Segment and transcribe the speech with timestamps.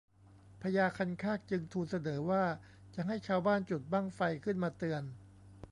[0.61, 2.43] พญาคันคากจึงทูลเสนอว่า
[2.95, 5.03] จะให้ชาวบ้านจุดบั้งไฟขึ้นมาเตือน